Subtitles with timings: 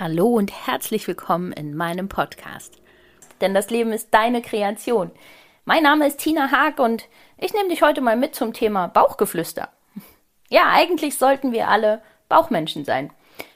[0.00, 2.78] Hallo und herzlich willkommen in meinem Podcast.
[3.42, 5.10] Denn das Leben ist deine Kreation.
[5.66, 9.68] Mein Name ist Tina Haag und ich nehme dich heute mal mit zum Thema Bauchgeflüster.
[10.48, 12.00] Ja, eigentlich sollten wir alle
[12.30, 13.10] Bauchmenschen sein.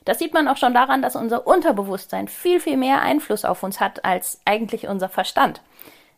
[0.05, 3.81] Das sieht man auch schon daran, dass unser Unterbewusstsein viel, viel mehr Einfluss auf uns
[3.81, 5.63] hat als eigentlich unser Verstand.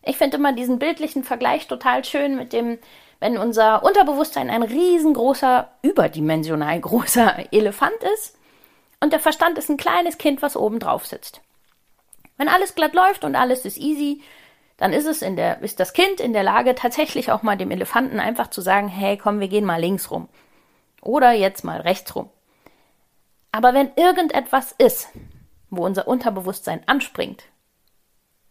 [0.03, 2.79] Ich finde immer diesen bildlichen Vergleich total schön mit dem,
[3.21, 8.36] wenn unser Unterbewusstsein ein riesengroßer, überdimensional großer Elefant ist
[8.99, 11.41] und der Verstand ist ein kleines Kind, was oben drauf sitzt.
[12.37, 14.21] Wenn alles glatt läuft und alles ist easy,
[14.77, 17.71] dann ist es in der, ist das Kind in der Lage, tatsächlich auch mal dem
[17.71, 20.29] Elefanten einfach zu sagen, hey, komm, wir gehen mal links rum.
[21.01, 22.29] Oder jetzt mal rechts rum.
[23.51, 25.09] Aber wenn irgendetwas ist,
[25.69, 27.45] wo unser Unterbewusstsein anspringt,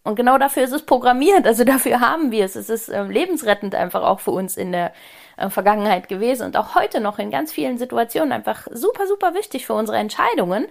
[0.06, 2.54] und genau dafür ist es programmiert, also dafür haben wir es.
[2.54, 4.92] Es ist äh, lebensrettend einfach auch für uns in der
[5.36, 9.66] äh, Vergangenheit gewesen und auch heute noch in ganz vielen Situationen einfach super, super wichtig
[9.66, 10.68] für unsere Entscheidungen.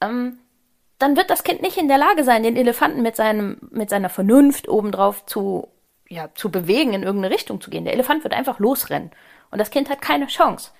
[0.00, 0.38] Ähm,
[0.98, 4.08] dann wird das Kind nicht in der Lage sein, den Elefanten mit seinem, mit seiner
[4.08, 5.68] Vernunft obendrauf zu,
[6.08, 7.84] ja, zu bewegen, in irgendeine Richtung zu gehen.
[7.84, 9.12] Der Elefant wird einfach losrennen.
[9.52, 10.72] Und das Kind hat keine Chance.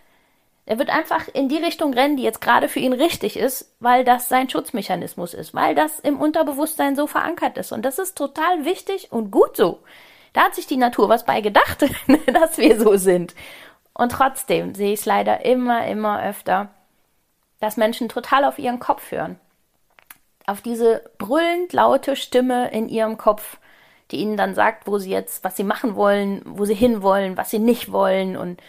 [0.65, 4.05] Er wird einfach in die Richtung rennen, die jetzt gerade für ihn richtig ist, weil
[4.05, 7.73] das sein Schutzmechanismus ist, weil das im Unterbewusstsein so verankert ist.
[7.73, 9.81] Und das ist total wichtig und gut so.
[10.33, 11.83] Da hat sich die Natur was bei gedacht,
[12.33, 13.35] dass wir so sind.
[13.93, 16.71] Und trotzdem sehe ich es leider immer, immer öfter,
[17.61, 19.39] dass Menschen total auf ihren Kopf hören.
[20.47, 23.59] Auf diese brüllend laute Stimme in ihrem Kopf,
[24.11, 27.51] die ihnen dann sagt, wo sie jetzt, was sie machen wollen, wo sie hinwollen, was
[27.51, 28.61] sie nicht wollen und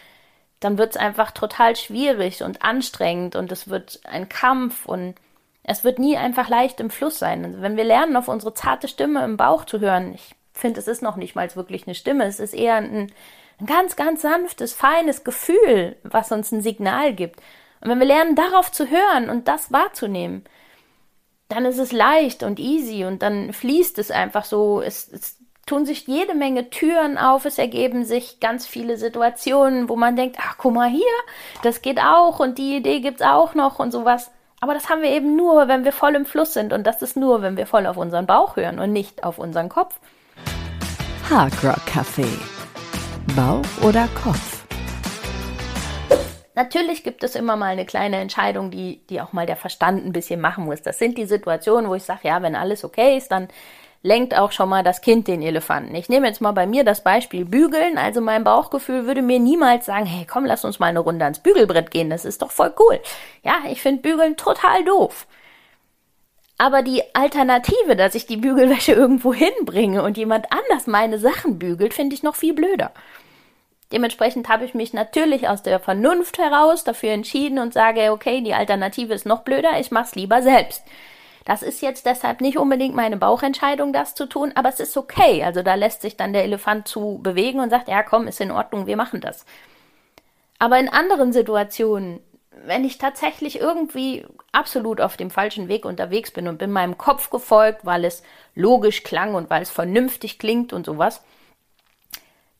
[0.63, 5.15] dann wird es einfach total schwierig und anstrengend und es wird ein Kampf und
[5.63, 7.45] es wird nie einfach leicht im Fluss sein.
[7.45, 10.87] Also wenn wir lernen, auf unsere zarte Stimme im Bauch zu hören, ich finde, es
[10.87, 13.11] ist noch nicht mal wirklich eine Stimme, es ist eher ein,
[13.59, 17.41] ein ganz, ganz sanftes, feines Gefühl, was uns ein Signal gibt.
[17.81, 20.43] Und wenn wir lernen, darauf zu hören und das wahrzunehmen,
[21.49, 24.81] dann ist es leicht und easy und dann fließt es einfach so.
[24.81, 29.95] Es, es tun sich jede Menge Türen auf, es ergeben sich ganz viele Situationen, wo
[29.95, 31.01] man denkt, ach, guck mal hier,
[31.61, 34.31] das geht auch und die Idee gibt's auch noch und sowas.
[34.59, 37.17] Aber das haben wir eben nur, wenn wir voll im Fluss sind und das ist
[37.17, 39.99] nur, wenn wir voll auf unseren Bauch hören und nicht auf unseren Kopf.
[41.29, 42.27] Hard Rock Café.
[43.35, 44.63] Bauch oder Kopf?
[46.55, 50.13] Natürlich gibt es immer mal eine kleine Entscheidung, die, die auch mal der Verstand ein
[50.13, 50.81] bisschen machen muss.
[50.81, 53.47] Das sind die Situationen, wo ich sage, ja, wenn alles okay ist, dann
[54.03, 55.95] lenkt auch schon mal das Kind den Elefanten.
[55.95, 57.97] Ich nehme jetzt mal bei mir das Beispiel Bügeln.
[57.97, 61.39] Also mein Bauchgefühl würde mir niemals sagen, hey, komm, lass uns mal eine Runde ans
[61.39, 62.09] Bügelbrett gehen.
[62.09, 62.99] Das ist doch voll cool.
[63.43, 65.25] Ja, ich finde Bügeln total doof.
[66.57, 71.93] Aber die Alternative, dass ich die Bügelwäsche irgendwo hinbringe und jemand anders meine Sachen bügelt,
[71.93, 72.91] finde ich noch viel blöder.
[73.93, 78.53] Dementsprechend habe ich mich natürlich aus der Vernunft heraus dafür entschieden und sage, okay, die
[78.53, 80.83] Alternative ist noch blöder, ich mach's lieber selbst.
[81.45, 85.43] Das ist jetzt deshalb nicht unbedingt meine Bauchentscheidung, das zu tun, aber es ist okay.
[85.43, 88.51] Also da lässt sich dann der Elefant zu bewegen und sagt, ja komm, ist in
[88.51, 89.45] Ordnung, wir machen das.
[90.59, 92.21] Aber in anderen Situationen,
[92.65, 97.29] wenn ich tatsächlich irgendwie absolut auf dem falschen Weg unterwegs bin und bin meinem Kopf
[97.29, 98.23] gefolgt, weil es
[98.55, 101.21] logisch klang und weil es vernünftig klingt und sowas,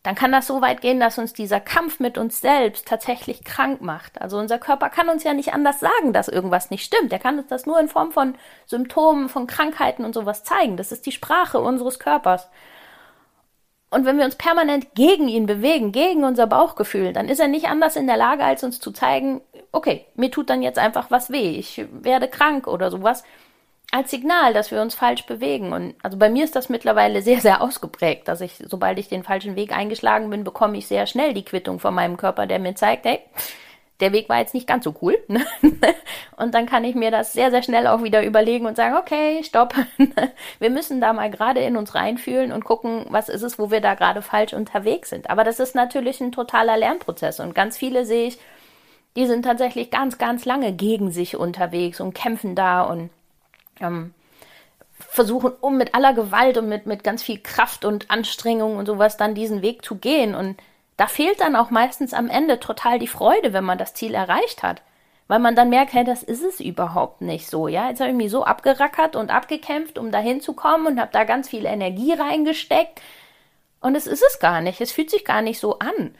[0.03, 3.81] dann kann das so weit gehen, dass uns dieser Kampf mit uns selbst tatsächlich krank
[3.81, 4.22] macht.
[4.22, 7.14] Also unser Körper kann uns ja nicht anders sagen, dass irgendwas nicht stimmt.
[7.14, 10.75] Er kann uns das nur in Form von Symptomen, von Krankheiten und sowas zeigen.
[10.75, 12.50] Das ist die Sprache unseres Körpers.
[13.92, 17.68] Und wenn wir uns permanent gegen ihn bewegen, gegen unser Bauchgefühl, dann ist er nicht
[17.68, 19.40] anders in der Lage, als uns zu zeigen,
[19.72, 23.24] okay, mir tut dann jetzt einfach was weh, ich werde krank oder sowas
[23.94, 25.72] als Signal, dass wir uns falsch bewegen.
[25.72, 29.24] Und also bei mir ist das mittlerweile sehr, sehr ausgeprägt, dass ich, sobald ich den
[29.24, 32.74] falschen Weg eingeschlagen bin, bekomme ich sehr schnell die Quittung von meinem Körper, der mir
[32.74, 33.19] zeigt, hey,
[34.00, 35.16] der Weg war jetzt nicht ganz so cool.
[35.28, 35.45] Ne?
[36.38, 39.44] und dann kann ich mir das sehr, sehr schnell auch wieder überlegen und sagen, okay,
[39.44, 39.75] stopp.
[40.60, 43.80] wir müssen da mal gerade in uns reinfühlen und gucken, was ist es, wo wir
[43.80, 45.30] da gerade falsch unterwegs sind.
[45.30, 47.40] Aber das ist natürlich ein totaler Lernprozess.
[47.40, 48.40] Und ganz viele sehe ich,
[49.16, 53.12] die sind tatsächlich ganz, ganz lange gegen sich unterwegs und kämpfen da und
[53.80, 54.14] ähm,
[54.94, 59.18] versuchen, um mit aller Gewalt und mit, mit ganz viel Kraft und Anstrengung und sowas
[59.18, 60.36] dann diesen Weg zu gehen.
[60.36, 60.58] Und
[60.98, 64.64] da fehlt dann auch meistens am Ende total die Freude, wenn man das Ziel erreicht
[64.64, 64.81] hat.
[65.28, 67.90] weil man dann merkt, hey, das ist es überhaupt nicht so, ja.
[67.90, 71.24] Jetzt habe ich mich so abgerackert und abgekämpft, um dahin zu kommen und habe da
[71.24, 73.02] ganz viel Energie reingesteckt
[73.80, 74.80] und es ist es gar nicht.
[74.81, 76.16] Es fühlt sich gar nicht so an.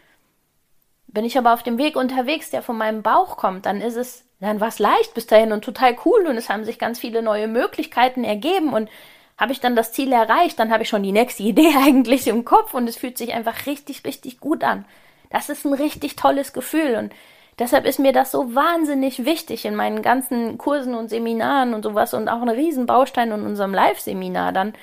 [1.08, 4.26] Bin ich aber auf dem Weg unterwegs, der von meinem Bauch kommt, dann ist es,
[4.44, 7.22] dann war es leicht bis dahin und total cool und es haben sich ganz viele
[7.22, 8.90] neue Möglichkeiten ergeben und
[9.38, 12.46] habe ich dann das Ziel erreicht, dann habe ich schon die nächste Idee eigentlich im
[12.46, 14.86] Kopf und es fühlt sich einfach richtig, richtig gut an.
[15.30, 17.14] Das ist ein richtig tolles Gefühl und
[17.58, 22.14] deshalb ist mir das so wahnsinnig wichtig in meinen ganzen Kursen und Seminaren und sowas
[22.14, 24.74] und auch ein Riesenbaustein in unserem Live-Seminar dann,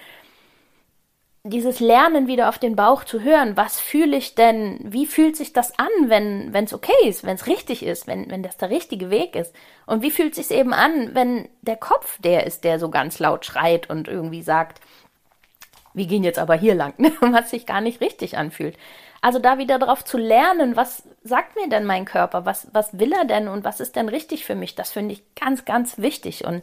[1.43, 5.55] dieses Lernen wieder auf den Bauch zu hören, was fühle ich denn, wie fühlt sich
[5.55, 9.11] das an, wenn es okay ist, wenn es richtig ist, wenn, wenn das der richtige
[9.11, 9.55] Weg ist.
[9.87, 13.47] Und wie fühlt sich eben an, wenn der Kopf der ist, der so ganz laut
[13.47, 14.83] schreit und irgendwie sagt,
[15.95, 17.13] wir gehen jetzt aber hier lang, ne?
[17.21, 18.77] was sich gar nicht richtig anfühlt.
[19.23, 23.13] Also da wieder drauf zu lernen, was sagt mir denn mein Körper, was, was will
[23.13, 26.45] er denn und was ist denn richtig für mich, das finde ich ganz, ganz wichtig.
[26.45, 26.63] Und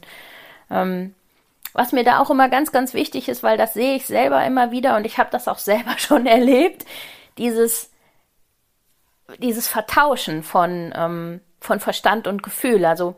[0.69, 1.13] ähm,
[1.73, 4.71] was mir da auch immer ganz, ganz wichtig ist, weil das sehe ich selber immer
[4.71, 6.85] wieder und ich habe das auch selber schon erlebt,
[7.37, 7.91] dieses,
[9.39, 12.85] dieses Vertauschen von, ähm, von Verstand und Gefühl.
[12.85, 13.15] Also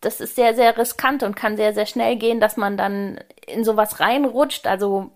[0.00, 3.64] das ist sehr, sehr riskant und kann sehr, sehr schnell gehen, dass man dann in
[3.64, 4.66] sowas reinrutscht.
[4.66, 5.10] Also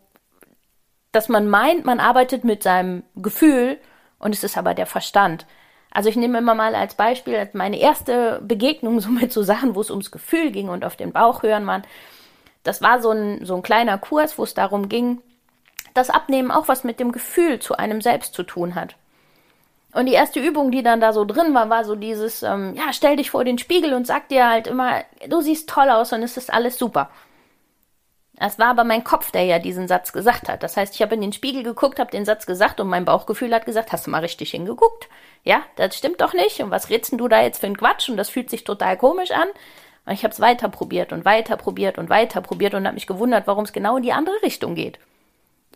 [1.13, 3.79] dass man meint, man arbeitet mit seinem Gefühl
[4.19, 5.47] und es ist aber der Verstand.
[5.91, 9.81] Also ich nehme immer mal als Beispiel meine erste Begegnung so mit so Sachen, wo
[9.81, 11.85] es ums Gefühl ging und auf den Bauch hören man
[12.65, 15.23] das war so ein, so ein kleiner Kurs, wo es darum ging,
[15.95, 18.97] dass Abnehmen auch was mit dem Gefühl zu einem selbst zu tun hat.
[19.93, 22.93] Und die erste Übung, die dann da so drin war, war so dieses, ähm, ja,
[22.93, 26.23] stell dich vor den Spiegel und sag dir halt immer, du siehst toll aus und
[26.25, 27.11] es ist alles super.
[28.37, 30.65] Es war aber mein Kopf, der ja diesen Satz gesagt hat.
[30.65, 33.55] Das heißt, ich habe in den Spiegel geguckt, habe den Satz gesagt und mein Bauchgefühl
[33.55, 35.09] hat gesagt, hast du mal richtig hingeguckt?
[35.45, 36.61] Ja, das stimmt doch nicht.
[36.61, 38.09] Und was redst du da jetzt für ein Quatsch?
[38.09, 39.47] Und das fühlt sich total komisch an.
[40.07, 43.07] Und ich habe es weiter probiert und weiter probiert und weiter probiert und habe mich
[43.07, 44.99] gewundert, warum es genau in die andere Richtung geht.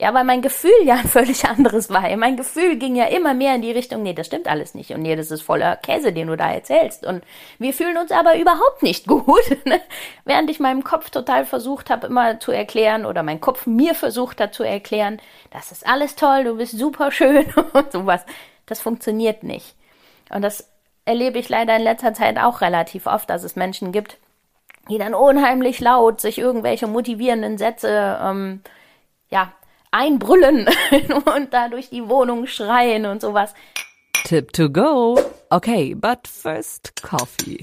[0.00, 2.16] Ja, weil mein Gefühl ja ein völlig anderes war.
[2.16, 4.90] Mein Gefühl ging ja immer mehr in die Richtung, nee, das stimmt alles nicht.
[4.90, 7.04] Und nee, das ist voller Käse, den du da erzählst.
[7.04, 7.24] Und
[7.58, 9.26] wir fühlen uns aber überhaupt nicht gut.
[9.64, 9.80] Ne?
[10.24, 14.40] Während ich meinem Kopf total versucht habe, immer zu erklären, oder mein Kopf mir versucht
[14.40, 15.20] hat zu erklären,
[15.50, 18.24] das ist alles toll, du bist super schön und sowas.
[18.66, 19.74] Das funktioniert nicht.
[20.30, 20.68] Und das
[21.08, 24.18] erlebe ich leider in letzter Zeit auch relativ oft, dass es Menschen gibt,
[24.90, 28.60] die dann unheimlich laut sich irgendwelche motivierenden Sätze ähm,
[29.30, 29.52] ja,
[29.90, 30.68] einbrüllen
[31.36, 33.54] und da durch die Wohnung schreien und sowas.
[34.24, 35.18] Tip to go.
[35.48, 37.58] Okay, but first coffee.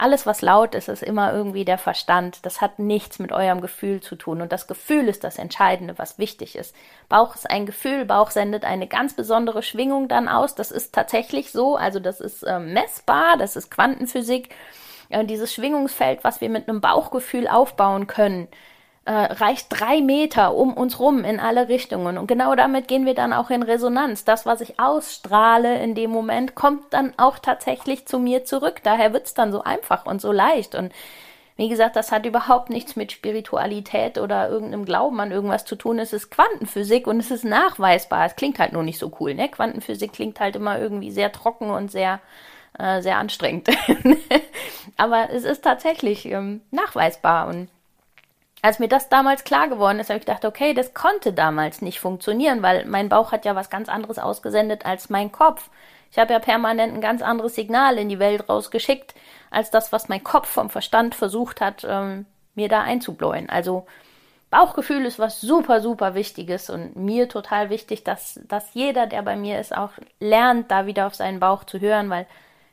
[0.00, 2.46] Alles, was laut ist, ist immer irgendwie der Verstand.
[2.46, 4.40] Das hat nichts mit eurem Gefühl zu tun.
[4.40, 6.74] Und das Gefühl ist das Entscheidende, was wichtig ist.
[7.10, 8.06] Bauch ist ein Gefühl.
[8.06, 10.54] Bauch sendet eine ganz besondere Schwingung dann aus.
[10.54, 11.76] Das ist tatsächlich so.
[11.76, 13.36] Also das ist äh, messbar.
[13.36, 14.48] Das ist Quantenphysik.
[15.10, 18.48] Äh, dieses Schwingungsfeld, was wir mit einem Bauchgefühl aufbauen können,
[19.10, 22.16] äh, reicht drei Meter um uns rum in alle Richtungen.
[22.16, 24.24] Und genau damit gehen wir dann auch in Resonanz.
[24.24, 28.82] Das, was ich ausstrahle in dem Moment, kommt dann auch tatsächlich zu mir zurück.
[28.84, 30.76] Daher wird's dann so einfach und so leicht.
[30.76, 30.92] Und
[31.56, 35.98] wie gesagt, das hat überhaupt nichts mit Spiritualität oder irgendeinem Glauben an irgendwas zu tun.
[35.98, 38.26] Es ist Quantenphysik und es ist nachweisbar.
[38.26, 39.48] Es klingt halt nur nicht so cool, ne?
[39.48, 42.20] Quantenphysik klingt halt immer irgendwie sehr trocken und sehr,
[42.78, 43.70] äh, sehr anstrengend.
[44.96, 47.68] Aber es ist tatsächlich ähm, nachweisbar und
[48.62, 52.00] als mir das damals klar geworden ist, habe ich gedacht, okay, das konnte damals nicht
[52.00, 55.70] funktionieren, weil mein Bauch hat ja was ganz anderes ausgesendet als mein Kopf.
[56.10, 59.14] Ich habe ja permanent ein ganz anderes Signal in die Welt rausgeschickt,
[59.50, 63.48] als das, was mein Kopf vom Verstand versucht hat, ähm, mir da einzubläuen.
[63.48, 63.86] Also
[64.50, 69.36] Bauchgefühl ist was super, super Wichtiges und mir total wichtig, dass, dass jeder, der bei
[69.36, 72.26] mir ist, auch lernt, da wieder auf seinen Bauch zu hören, weil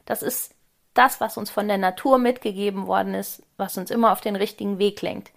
[0.06, 0.54] das ist
[0.96, 4.80] das, was uns von der Natur mitgegeben worden ist, was uns immer auf den richtigen
[4.80, 5.32] Weg lenkt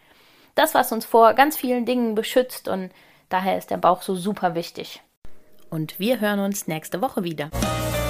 [0.55, 2.91] das, was uns vor ganz vielen Dingen beschützt und
[3.29, 5.03] daher ist der Bauch so super wichtig.
[5.71, 7.49] Und wir hören uns nächste Woche wieder.